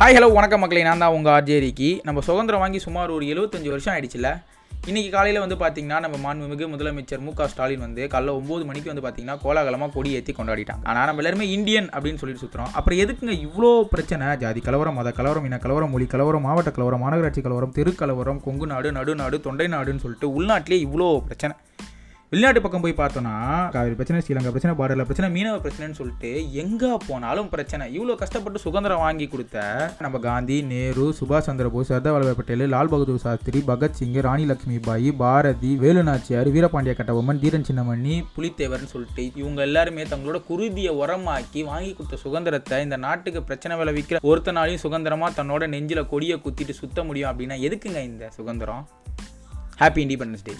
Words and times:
Hi 0.00 0.14
hello 0.16 0.28
வணக்கம் 0.36 0.62
மக்களே. 0.62 0.82
நான் 0.86 1.02
தான் 1.02 1.14
உங்கள் 1.14 1.32
ஆர்ஜேரிக்கு 1.32 1.88
நம்ம 2.06 2.20
சுதந்திரம் 2.28 2.62
வாங்கி 2.62 2.78
சுமார் 2.84 3.10
ஒரு 3.16 3.24
எழுபத்தஞ்சு 3.32 3.72
வருஷம் 3.72 3.92
ஆயிடுச்சுல. 3.94 4.28
இன்றைக்கி 4.90 5.10
காலையில் 5.14 5.40
வந்து 5.42 5.56
பார்த்தீங்கன்னா 5.62 5.98
நம்ம 6.04 6.18
மாண்புமிகு 6.22 6.66
முதலமைச்சர் 6.74 7.22
மு 7.24 7.32
க 7.40 7.48
ஸ்டாலின் 7.52 7.84
வந்து 7.86 8.02
காலைல 8.14 8.34
ஒம்பது 8.38 8.64
மணிக்கு 8.68 8.90
வந்து 8.92 9.04
பார்த்தீங்கன்னா 9.06 9.36
கோலாகலமாக 9.44 9.92
கொடி 9.96 10.10
ஏற்றி 10.18 10.34
கொண்டாடிட்டாங்க. 10.38 10.84
ஆனால் 10.90 11.08
நம்ம 11.08 11.22
எல்லாருமே 11.22 11.48
இந்தியன் 11.56 11.88
அப்படின்னு 11.94 12.20
சொல்லிட்டு 12.22 12.44
சுற்றுறோம் 12.44 12.72
அப்புறம் 12.80 13.00
எதுக்குங்க 13.04 13.36
இவ்வளோ 13.46 13.72
பிரச்சனை? 13.94 14.28
ஜாதி 14.44 14.62
கலவரம் 14.68 14.98
மத 15.00 15.12
கலவரம் 15.18 15.48
இன 15.48 15.58
கலவரம் 15.64 15.92
மொழி 15.96 16.06
கலவரம் 16.14 16.46
மாவட்ட 16.48 16.72
கலவரம் 16.78 17.04
மாநகராட்சி 17.06 17.42
கலவரம் 17.46 17.76
தெருக்கலவரம் 17.78 18.42
கொங்கு 18.46 18.68
நாடு 18.72 18.98
நடுநாடு 19.00 19.38
தொண்டை 19.48 19.66
நாடுன்னு 19.76 20.04
சொல்லிட்டு 20.06 20.30
உள்நாட்டிலே 20.38 20.78
இவ்வளோ 20.86 21.10
பிரச்சனை. 21.28 21.54
வெளிநாட்டு 22.32 22.60
பக்கம் 22.60 22.82
போய் 22.82 22.92
பார்த்தோன்னா 22.98 23.32
காவிரி 23.72 23.94
பிரச்சனை 23.94 24.18
ஸ்ரீலங்கா 24.20 24.50
பிரச்சனை 24.52 24.72
பார்டரில் 24.78 25.06
பிரச்சனை 25.06 25.28
மீனவ 25.32 25.56
பிரச்சனைன்னு 25.62 25.98
சொல்லிட்டு 25.98 26.28
எங்கே 26.54 26.90
போனாலும் 27.06 27.48
பிரச்சனை. 27.48 27.84
இவ்வளோ 27.96 28.14
கஷ்டப்பட்டு 28.14 28.58
சுதந்திரம் 28.58 29.02
வாங்கி 29.04 29.26
கொடுத்த 29.26 29.62
நம்ம 30.00 30.18
காந்தி 30.18 30.56
நேரு 30.64 31.06
சுபாஷ் 31.18 31.46
சந்திர 31.46 31.68
போஸ் 31.68 31.90
சர்தார் 31.90 32.14
வல்லபாய் 32.16 32.36
பட்டேல் 32.36 32.64
லால் 32.66 32.92
பகதூர் 32.92 33.24
சாஸ்திரி 33.24 33.62
பகத்சிங் 33.62 34.20
ராணி 34.20 34.44
லட்சுமி 34.44 34.78
பாய் 34.80 35.10
பாரதி 35.14 35.72
வேலு 35.76 36.02
நாச்சியார் 36.02 36.50
வீரபாண்டிய 36.50 36.94
கட்டபொம்மன் 36.94 37.40
தீரன் 37.40 37.66
சின்னமணி 37.68 38.14
புலித்தேவர்னு 38.36 38.92
சொல்லிட்டு 38.92 39.24
இவங்க 39.36 39.60
எல்லாருமே 39.62 40.04
தங்களோட 40.04 40.40
குருதியை 40.46 40.94
உரமாக்கி 41.00 41.62
வாங்கி 41.64 41.92
கொடுத்த 41.94 42.20
சுதந்திரத்தை 42.24 42.80
இந்த 42.82 42.98
நாட்டுக்கு 42.98 43.42
பிரச்சனை 43.42 43.76
விளைவிக்கிற 43.80 44.22
ஒருத்தனாலையும் 44.30 44.84
சுதந்திரமாக 44.86 45.32
தன்னோட 45.40 45.68
நெஞ்சில் 45.68 46.04
கொடியை 46.06 46.38
குத்திட்டு 46.38 46.74
சுத்த 46.74 47.04
முடியும் 47.04 47.32
அப்படின்னா 47.32 47.58
எதுக்குங்க 47.66 48.02
இந்த 48.04 48.30
சுதந்திரம்? 48.30 48.84
Happy 49.78 50.02
independence 50.02 50.46
day 50.46 50.56